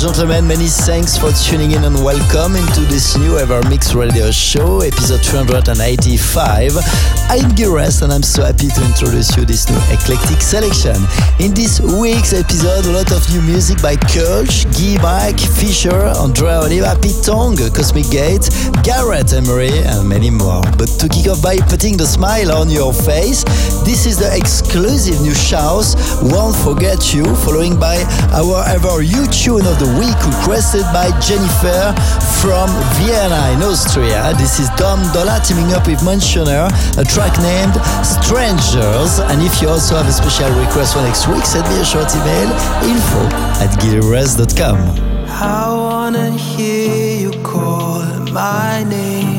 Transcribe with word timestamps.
Gentlemen, 0.00 0.46
many 0.46 0.68
thanks 0.68 1.18
for 1.18 1.32
tuning 1.32 1.72
in 1.72 1.82
and 1.82 2.04
welcome 2.04 2.54
into 2.54 2.82
this 2.82 3.16
new 3.16 3.32
EverMix 3.32 3.96
Radio 3.96 4.30
Show, 4.30 4.80
episode 4.80 5.24
385. 5.24 7.17
I'm 7.30 7.54
Gires 7.54 8.00
and 8.00 8.10
I'm 8.10 8.22
so 8.22 8.42
happy 8.42 8.68
to 8.68 8.84
introduce 8.86 9.36
you 9.36 9.44
this 9.44 9.68
new 9.68 9.76
eclectic 9.92 10.40
selection. 10.40 10.96
In 11.38 11.52
this 11.52 11.78
week's 11.78 12.32
episode, 12.32 12.86
a 12.86 12.92
lot 12.96 13.12
of 13.12 13.20
new 13.28 13.42
music 13.42 13.82
by 13.82 13.96
Kölsch, 13.96 14.64
Guy 14.72 14.96
Mike, 15.02 15.38
Fisher, 15.38 16.08
Andrea 16.16 16.64
Oliva, 16.64 16.96
Pete 17.02 17.20
Tong, 17.22 17.54
Cosmic 17.76 18.08
Gate, 18.08 18.48
Garrett 18.82 19.34
Emery, 19.34 19.68
and 19.84 20.08
many 20.08 20.30
more. 20.30 20.62
But 20.80 20.88
to 21.04 21.08
kick 21.08 21.28
off 21.28 21.42
by 21.42 21.58
putting 21.68 21.98
the 21.98 22.06
smile 22.06 22.50
on 22.50 22.70
your 22.70 22.94
face, 22.94 23.44
this 23.84 24.06
is 24.06 24.16
the 24.16 24.32
exclusive 24.34 25.20
new 25.20 25.34
shows, 25.34 26.00
Won't 26.24 26.56
Forget 26.56 27.12
You, 27.12 27.28
following 27.44 27.78
by 27.78 28.08
our 28.32 28.64
ever 28.72 29.02
you 29.02 29.28
tune 29.28 29.68
of 29.68 29.76
the 29.76 29.90
week 30.00 30.16
requested 30.32 30.88
by 30.96 31.12
Jennifer 31.20 31.92
from 32.40 32.68
Vienna 32.94 33.50
in 33.52 33.62
Austria. 33.62 34.32
This 34.38 34.60
is 34.60 34.68
Dom 34.76 35.02
Dolla 35.12 35.40
teaming 35.44 35.72
up 35.72 35.86
with 35.86 36.00
Mansionair, 36.00 36.68
a 36.96 37.04
track 37.04 37.34
named 37.38 37.74
Strangers. 38.04 39.18
And 39.30 39.42
if 39.42 39.60
you 39.60 39.68
also 39.68 39.96
have 39.96 40.06
a 40.06 40.12
special 40.12 40.48
request 40.60 40.94
for 40.94 41.02
next 41.02 41.26
week, 41.26 41.44
send 41.44 41.68
me 41.68 41.80
a 41.80 41.84
short 41.84 42.14
email 42.14 42.48
info 42.86 43.22
at 43.62 43.70
gilres.com. 43.80 44.78
I 45.26 45.74
wanna 45.74 46.30
hear 46.30 47.20
you 47.20 47.30
call 47.42 48.02
my 48.32 48.84
name 48.84 49.37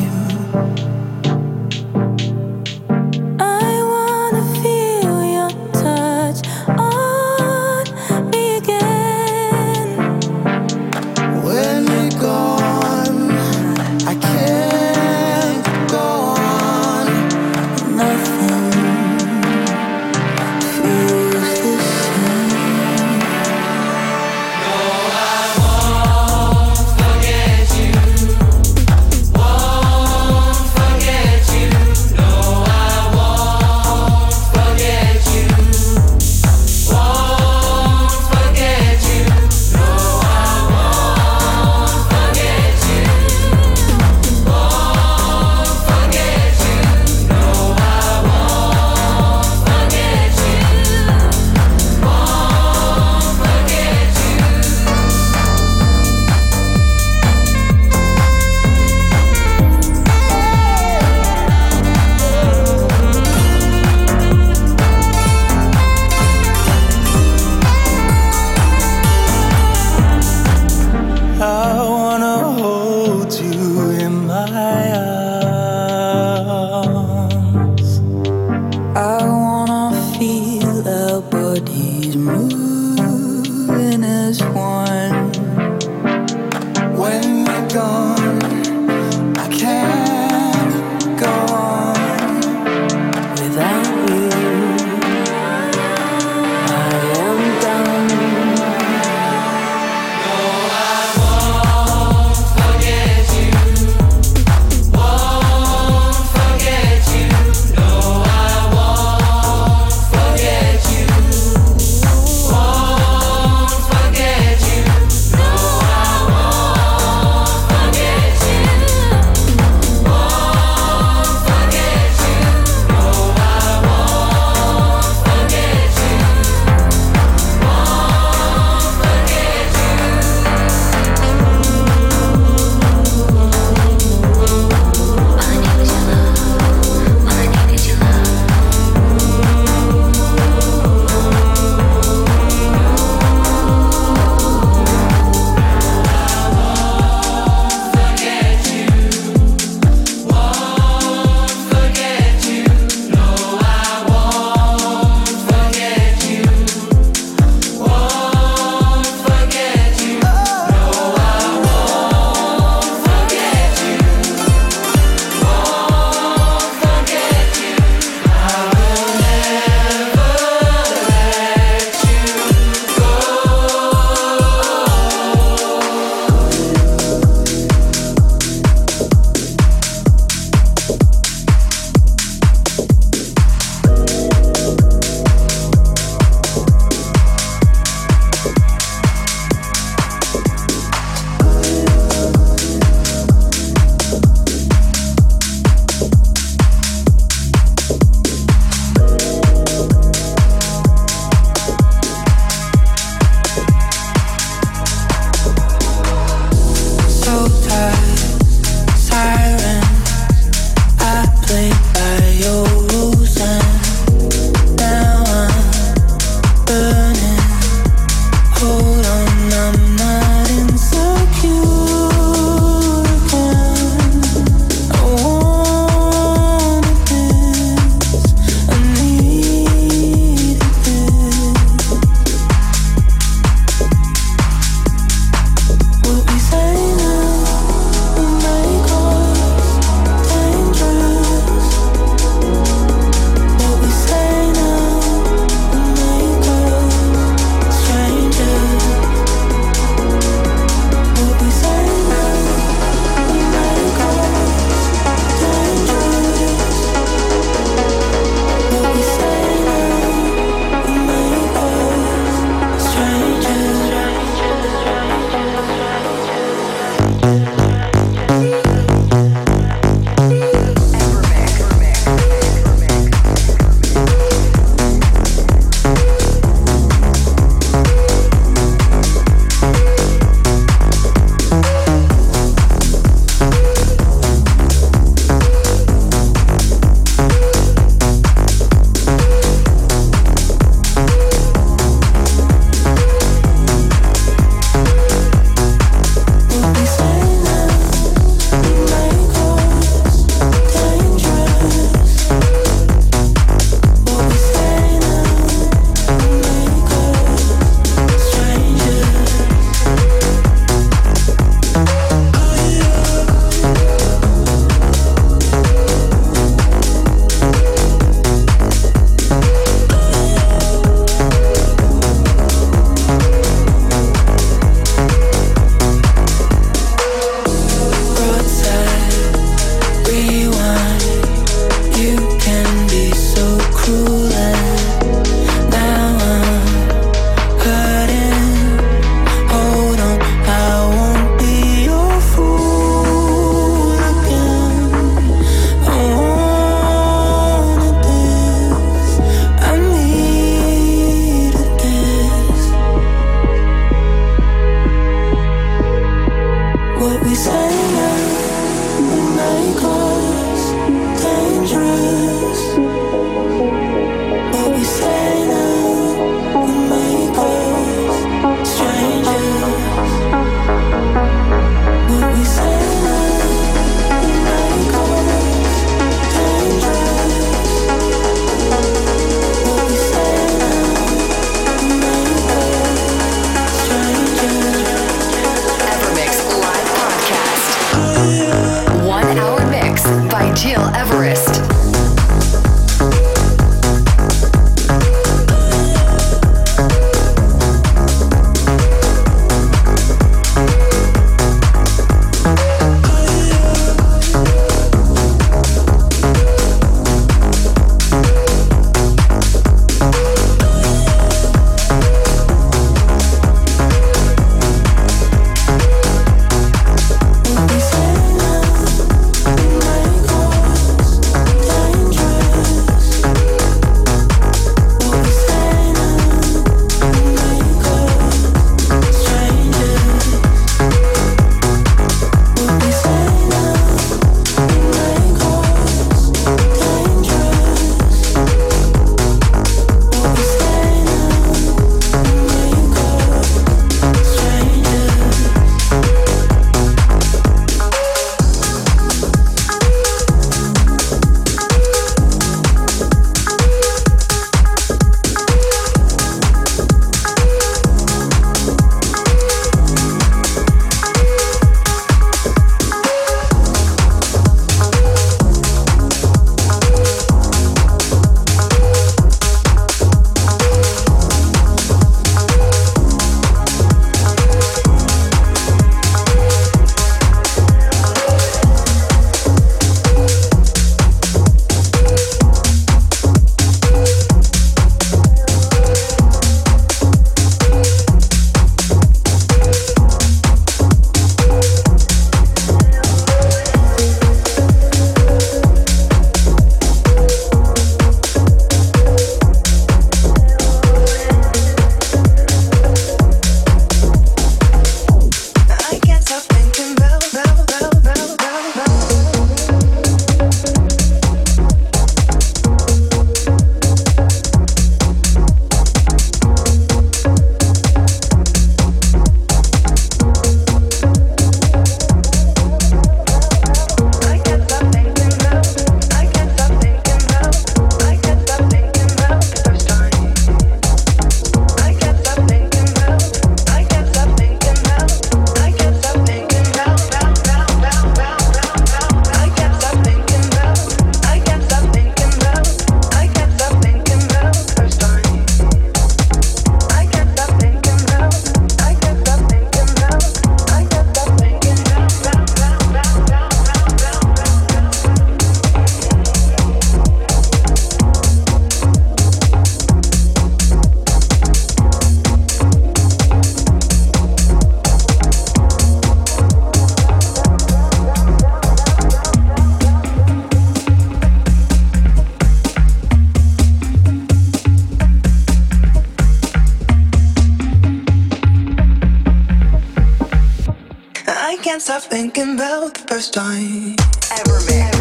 I 581.49 581.57
can't 581.57 581.81
stop 581.81 582.03
thinking 582.03 582.53
about 582.53 582.93
the 582.93 582.99
first 583.07 583.33
time 583.33 583.95
ever 584.31 584.63
met. 584.67 584.98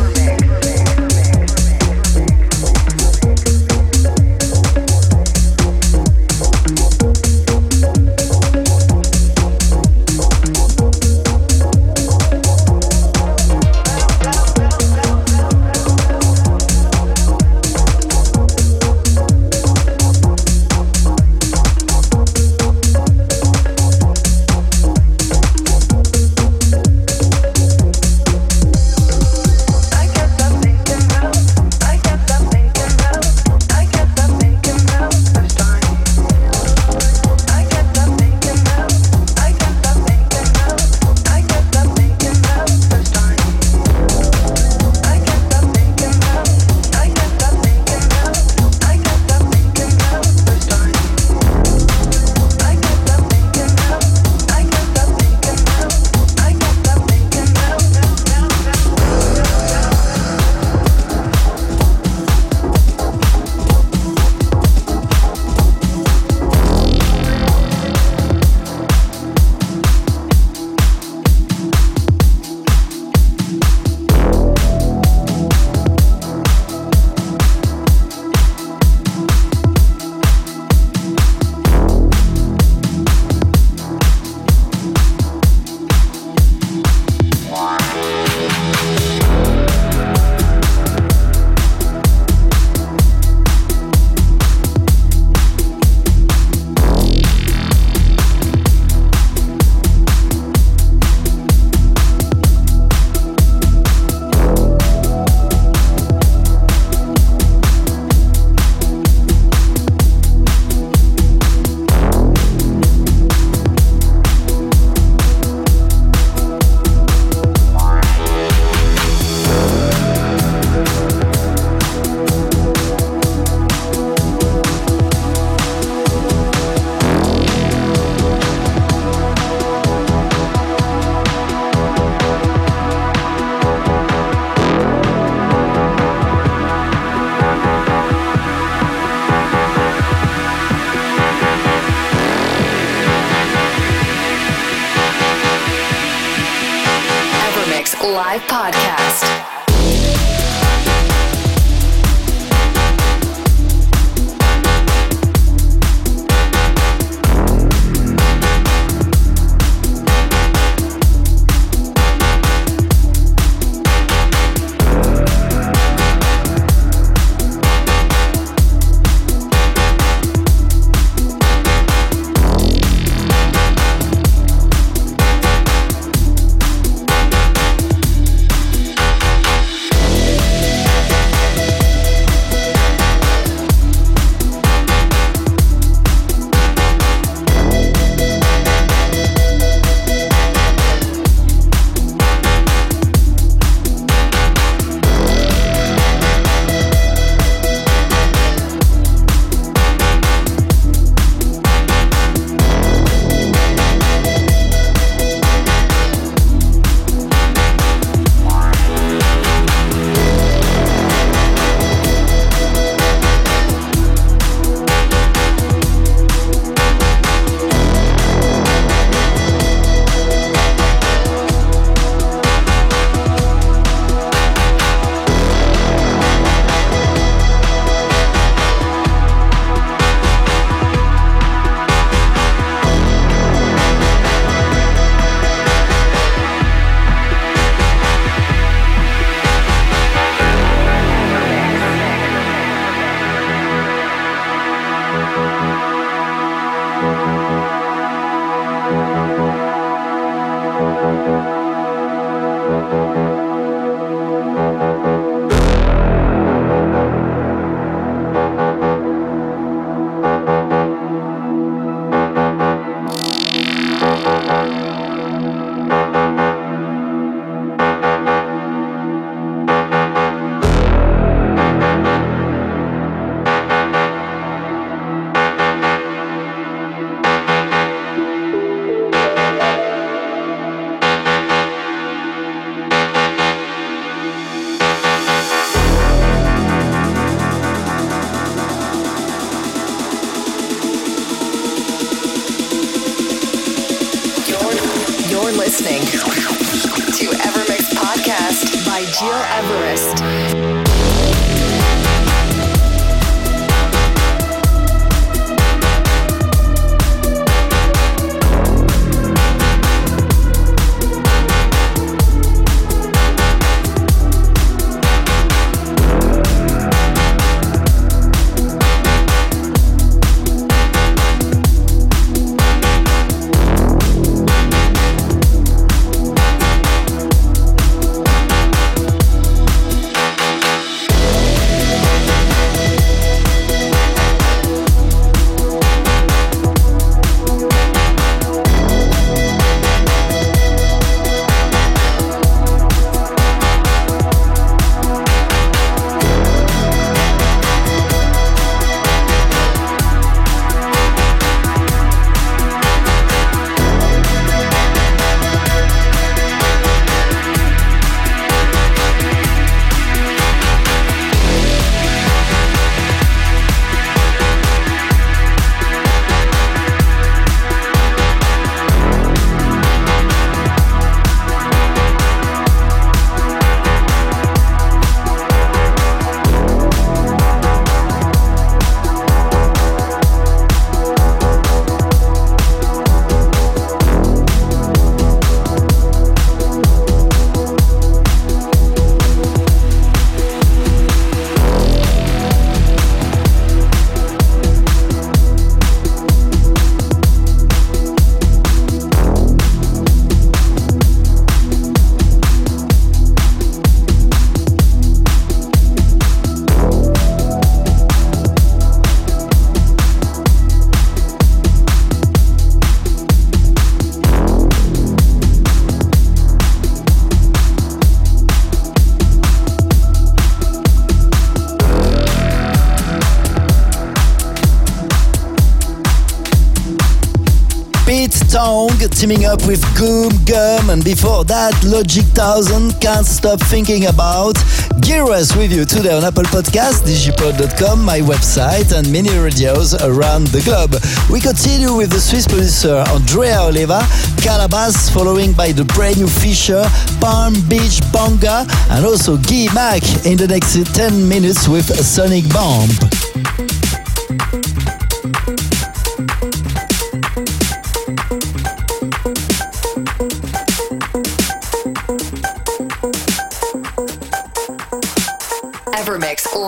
Teaming 429.19 429.47
up 429.47 429.67
with 429.67 429.83
Goom 429.99 430.31
Gum, 430.45 430.91
and 430.91 431.03
before 431.03 431.43
that, 431.47 431.75
Logic 431.83 432.23
1000 432.39 433.01
Can't 433.01 433.27
Stop 433.27 433.59
Thinking 433.59 434.07
About. 434.07 434.55
Giras 435.03 435.57
with 435.57 435.73
you 435.73 435.85
today 435.85 436.15
on 436.15 436.23
Apple 436.23 436.45
Podcast, 436.45 437.03
digipod.com, 437.03 438.05
my 438.05 438.21
website, 438.21 438.97
and 438.97 439.11
many 439.11 439.37
radios 439.37 439.93
around 439.95 440.47
the 440.49 440.63
globe. 440.63 440.95
We 441.33 441.41
continue 441.41 441.97
with 441.97 442.11
the 442.11 442.21
Swiss 442.21 442.47
producer 442.47 443.03
Andrea 443.11 443.59
Oliva, 443.63 444.07
Calabas, 444.39 445.11
following 445.11 445.53
by 445.53 445.73
the 445.73 445.85
brand 445.97 446.19
new 446.19 446.29
Fisher, 446.29 446.87
Palm 447.21 447.55
Beach 447.69 448.01
Bonga, 448.13 448.67
and 448.91 449.05
also 449.05 449.37
Guy 449.37 449.67
Mac 449.75 450.03
in 450.27 450.39
the 450.39 450.47
next 450.47 450.79
10 450.95 451.29
minutes 451.29 451.67
with 451.67 451.87
Sonic 452.07 452.49
Bomb. 452.55 453.78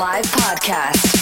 Live 0.01 0.25
Podcast. 0.33 1.20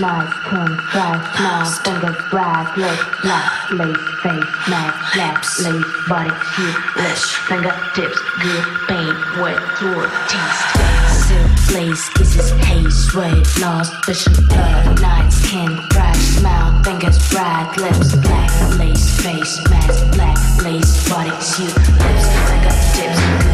Nice, 0.00 0.32
come, 0.44 0.76
drive, 0.92 1.36
smile, 1.36 1.64
fingers, 1.82 2.16
brag, 2.30 2.78
lip, 2.78 2.98
black, 3.22 3.70
lace, 3.72 3.96
face, 4.22 4.68
mask, 4.68 5.16
laps, 5.16 5.60
lace, 5.64 5.84
body, 6.08 6.30
shoot, 6.54 6.96
lips, 6.96 7.34
fingertips, 7.48 8.18
good, 8.42 8.64
pain, 8.86 9.14
wet, 9.42 9.58
floor, 9.78 10.06
taste, 10.28 11.26
silk, 11.26 11.74
lace, 11.74 12.08
kisses, 12.10 12.50
haze, 12.64 13.10
sweat, 13.10 13.58
lost, 13.58 13.94
vision, 14.06 14.34
blood, 14.46 15.00
night, 15.00 15.30
skin, 15.30 15.76
fresh, 15.90 16.18
smile, 16.38 16.82
fingers, 16.84 17.18
brag, 17.30 17.76
lips, 17.78 18.14
black, 18.16 18.78
lace, 18.78 19.20
face, 19.20 19.68
mask, 19.68 20.12
black, 20.12 20.38
lace, 20.62 21.08
body, 21.08 21.30
shoot, 21.42 21.74
lips, 21.76 22.26
fingertips, 22.46 23.20
good, 23.44 23.47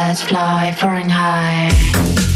Let's 0.00 0.22
fly 0.22 0.72
foreign 0.78 1.10
high. 1.10 2.27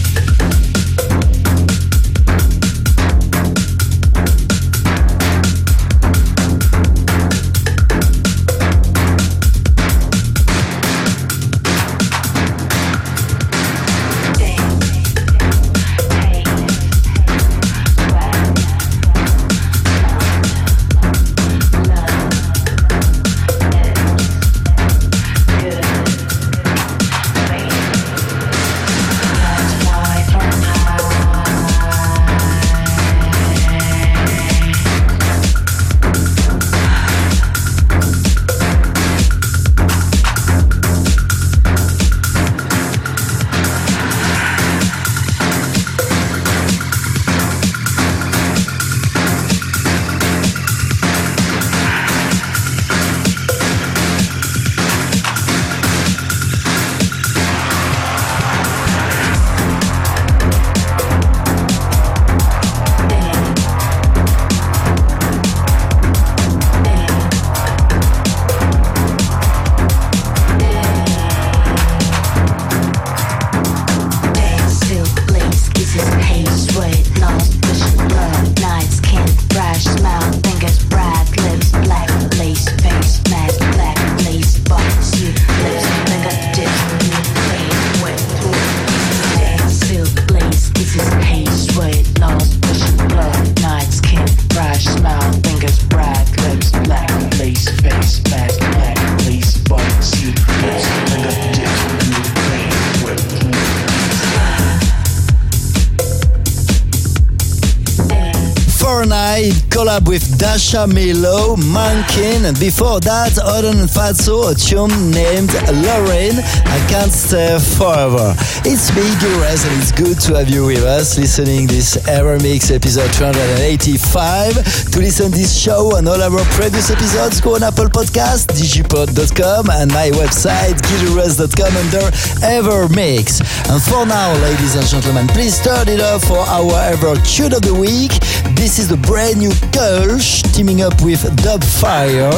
Fortnite 109.93 110.22
with 110.53 110.61
Dasha 110.61 110.87
Mankin, 110.87 112.45
and 112.45 112.59
before 112.61 113.01
that, 113.01 113.39
Odin 113.41 113.87
Fatso, 113.89 114.51
a 114.51 114.55
tune 114.55 115.11
named 115.11 115.53
Lorraine, 115.81 116.37
I 116.69 116.79
Can't 116.89 117.13
Stay 117.13 117.55
uh, 117.55 117.59
Forever. 117.59 118.35
It's 118.65 118.91
Gires, 118.91 119.65
and 119.65 119.81
it's 119.81 119.93
good 119.93 120.21
to 120.29 120.37
have 120.37 120.51
you 120.51 120.67
with 120.67 120.85
us 120.85 121.17
listening 121.17 121.67
this 121.67 121.97
EverMix 122.05 122.75
episode 122.75 123.13
285. 123.15 124.93
To 124.93 124.99
listen 124.99 125.31
this 125.31 125.57
show 125.57 125.97
and 125.97 126.09
all 126.09 126.21
our 126.21 126.45
previous 126.53 126.91
episodes, 126.91 127.41
go 127.41 127.55
on 127.55 127.63
Apple 127.63 127.87
Podcast, 127.89 128.53
digipod.com, 128.53 129.71
and 129.71 129.91
my 129.93 130.11
website, 130.11 130.77
gilures.com 130.85 131.73
under 131.77 132.11
Ever 132.45 132.89
Mix. 132.89 133.41
And 133.71 133.81
for 133.83 134.05
now, 134.05 134.33
ladies 134.43 134.75
and 134.75 134.87
gentlemen, 134.87 135.29
please 135.29 135.61
turn 135.61 135.89
it 135.89 136.01
up 136.01 136.21
for 136.23 136.41
our 136.41 136.93
Ever 136.93 137.17
Tune 137.25 137.55
of 137.55 137.63
the 137.63 137.75
Week. 137.75 138.13
This 138.57 138.79
is 138.79 138.89
the 138.89 138.99
brand 138.99 139.39
new 139.39 139.51
Kölsch 139.73 140.42
teaming 140.53 140.83
up 140.83 141.01
with 141.03 141.21
Dubfire, 141.43 142.33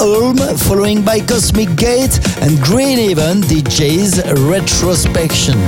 Ulm 0.00 0.36
following 0.58 1.04
by 1.04 1.20
Cosmic 1.20 1.74
Gate, 1.76 2.18
and 2.40 2.58
Green 2.60 2.98
Haven 2.98 3.40
DJ's 3.42 4.22
Retrospection. 4.40 5.58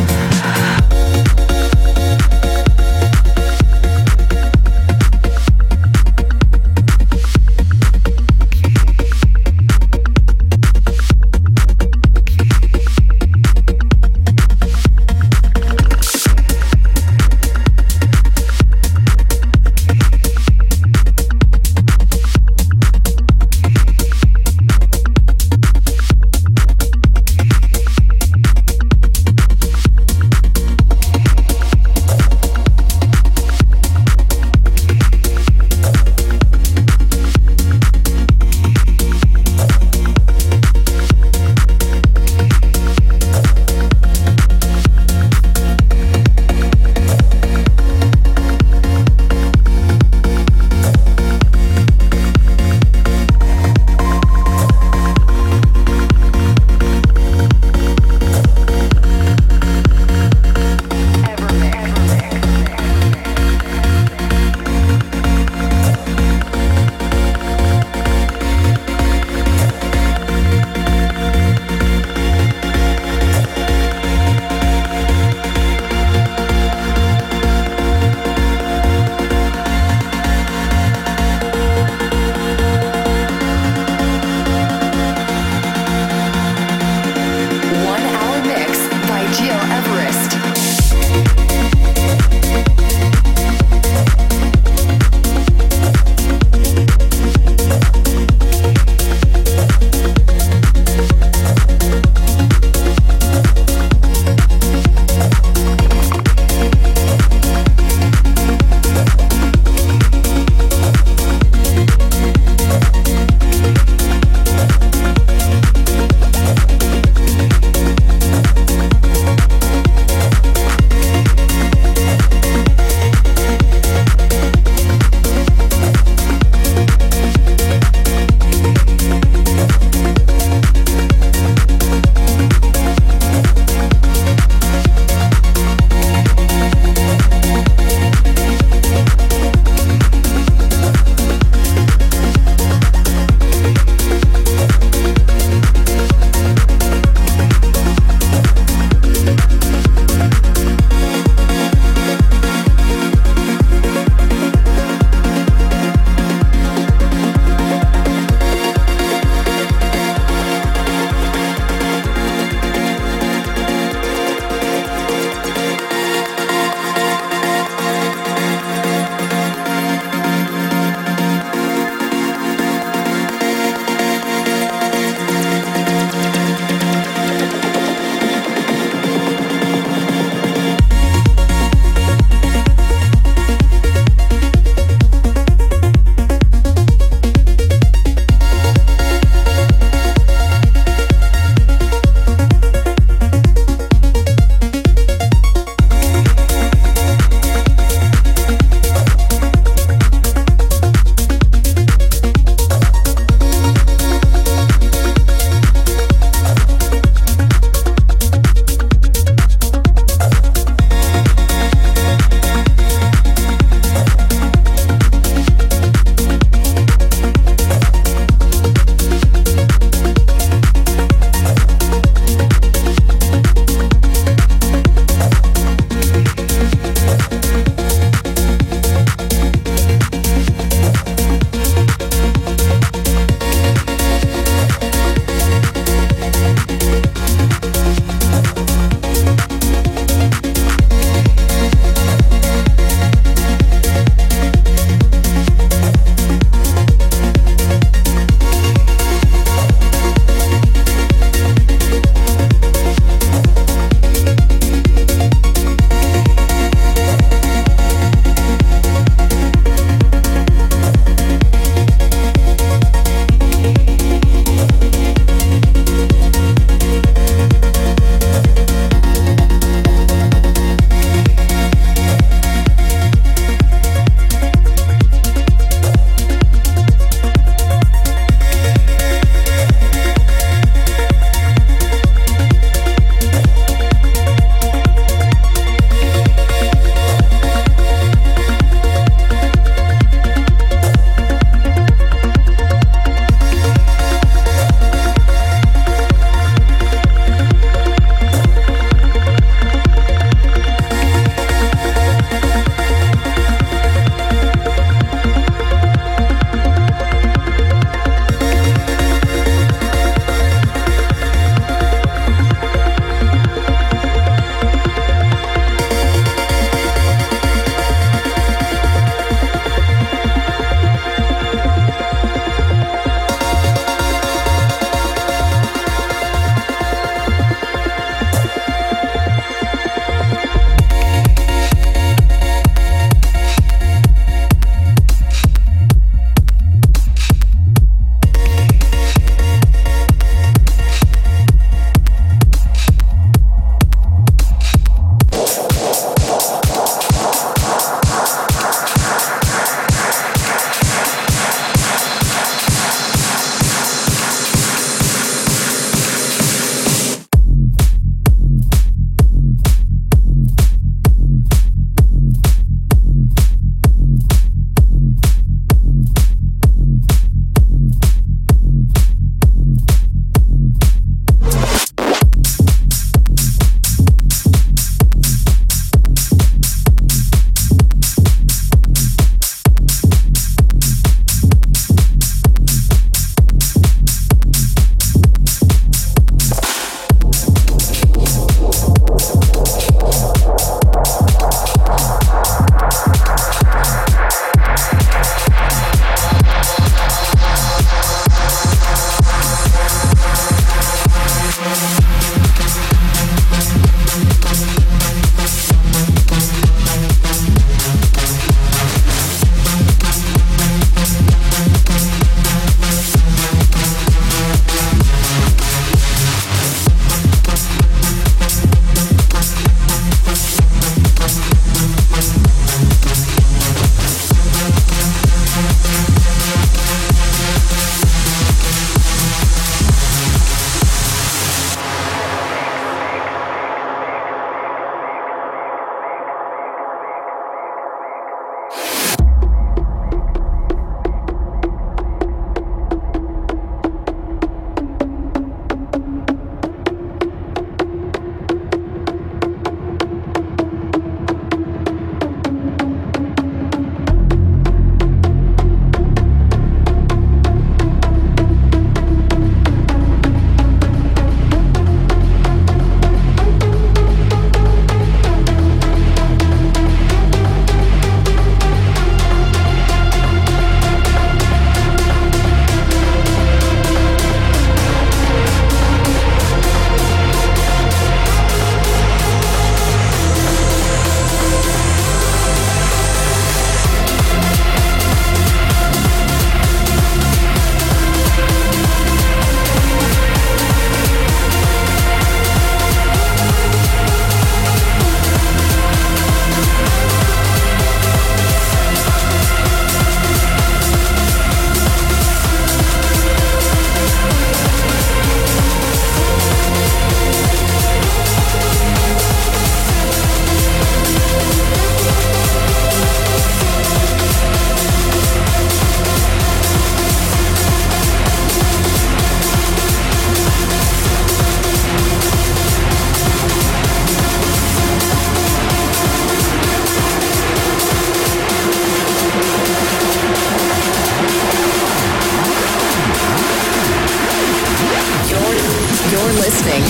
listening 536.46 536.84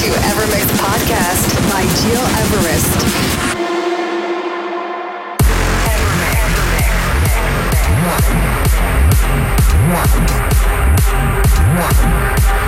to 0.00 0.08
Evermix 0.24 0.64
Podcast 0.80 1.52
by 1.70 1.84
Gil 2.00 2.24
Everest. 2.40 2.96
Evermix. 5.84 6.48
Evermix. 9.78 10.16
Evermix. 11.76 12.67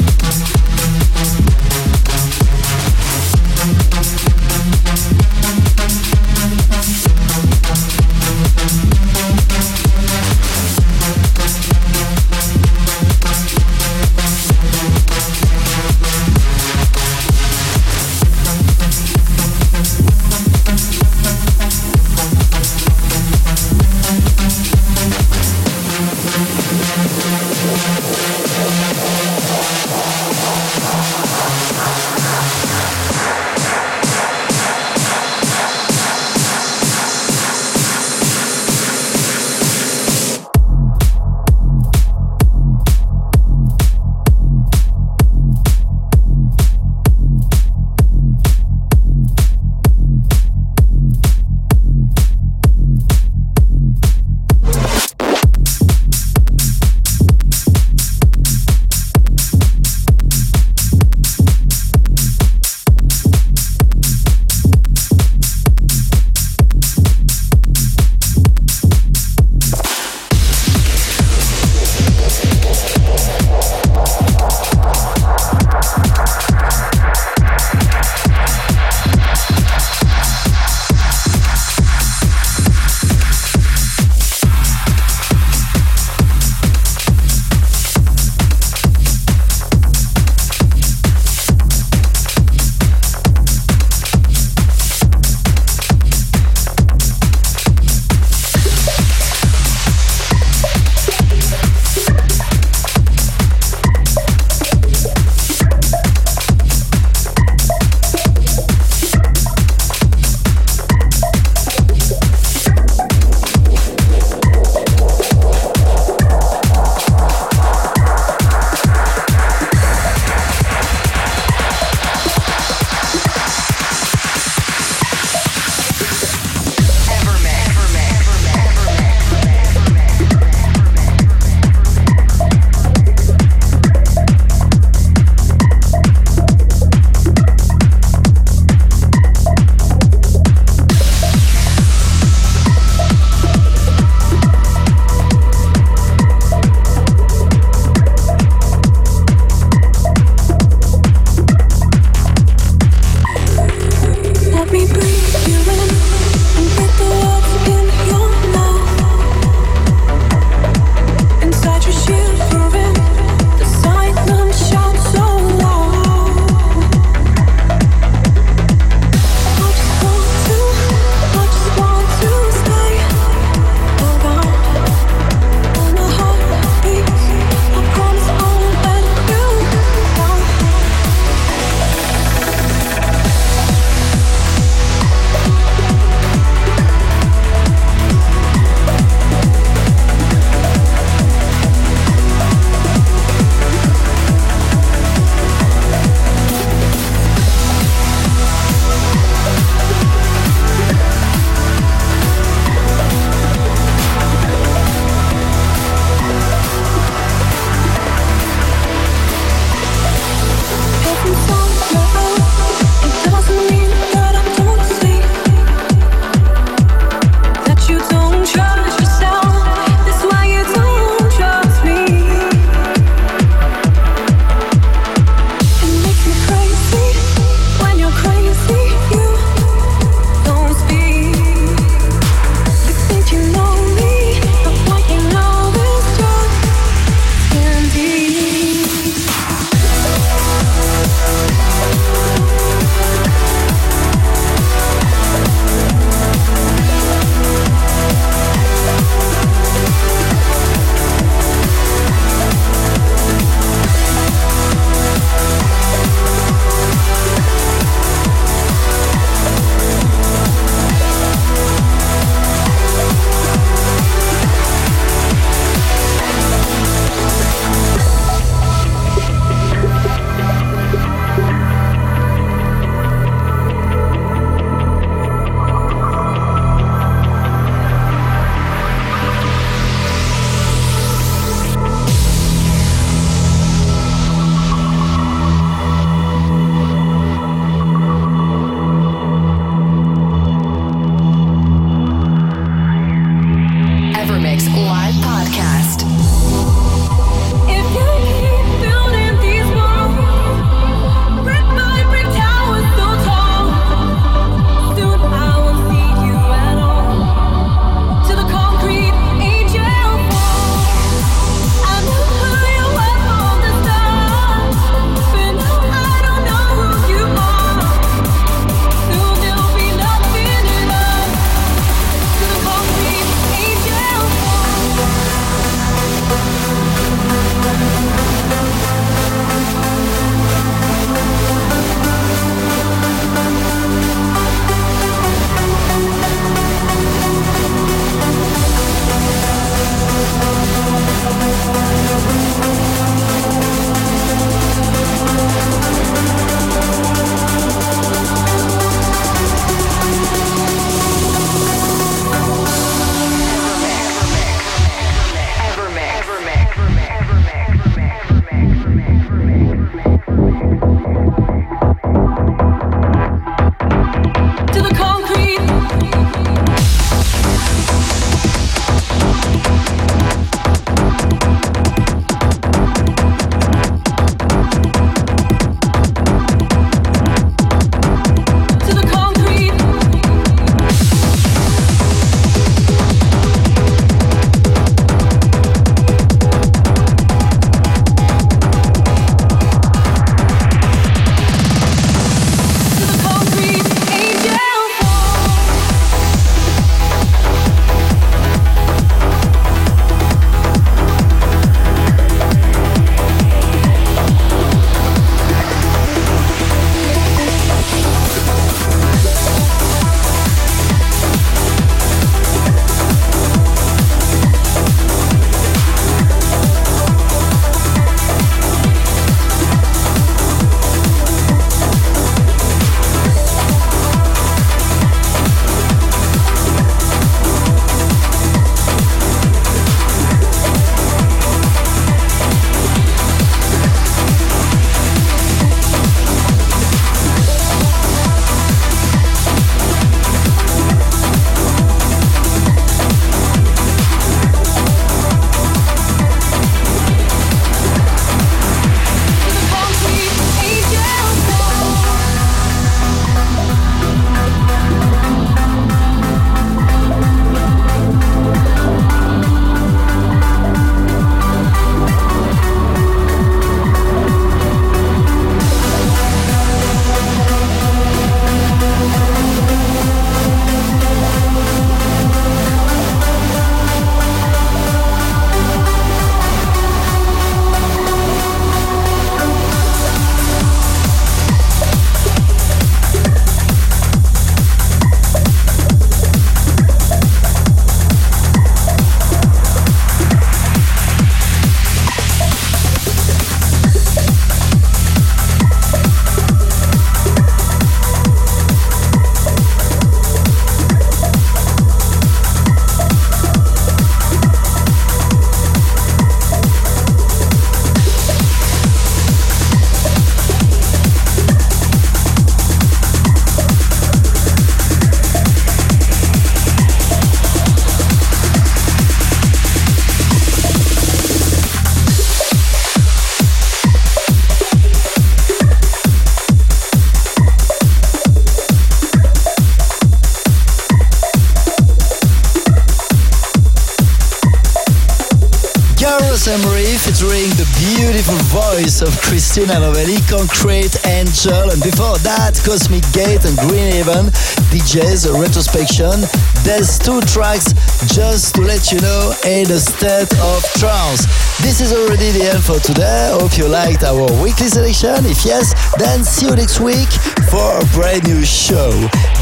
Emery 536.47 536.97
featuring 536.97 537.53
the 537.61 537.69
beautiful 537.77 538.33
voice 538.49 539.01
of 539.01 539.13
Christina 539.21 539.77
Novelli, 539.77 540.17
Concrete 540.25 540.89
Angel, 541.05 541.69
and 541.69 541.77
before 541.83 542.17
that, 542.25 542.57
Cosmic 542.65 543.05
Gate 543.13 543.45
and 543.45 543.53
Green 543.69 543.93
Haven, 543.93 544.33
DJ's 544.73 545.29
Retrospection. 545.29 546.17
There's 546.65 546.97
two 546.97 547.21
tracks 547.29 547.77
just 548.09 548.55
to 548.55 548.61
let 548.65 548.89
you 548.89 548.97
know 549.05 549.37
in 549.45 549.69
a 549.69 549.77
state 549.77 550.33
of 550.41 550.65
trance. 550.81 551.29
This 551.61 551.77
is 551.77 551.93
already 551.93 552.33
the 552.33 552.49
end 552.57 552.63
for 552.65 552.81
today. 552.81 553.29
Hope 553.37 553.53
you 553.61 553.69
liked 553.69 554.01
our 554.01 554.25
weekly 554.41 554.65
selection. 554.65 555.29
If 555.29 555.45
yes, 555.45 555.77
then 556.01 556.23
see 556.25 556.49
you 556.49 556.55
next 556.55 556.81
week 556.81 557.11
for 557.53 557.77
a 557.77 557.85
brand 557.93 558.25
new 558.25 558.41
show. 558.41 558.89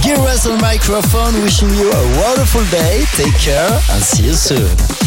Gear 0.04 0.20
on 0.20 0.60
microphone, 0.60 1.40
wishing 1.48 1.72
you 1.80 1.88
a 1.88 2.04
wonderful 2.20 2.66
day. 2.68 3.08
Take 3.16 3.40
care 3.40 3.72
and 3.72 4.04
see 4.04 4.28
you 4.28 4.36
soon. 4.36 4.99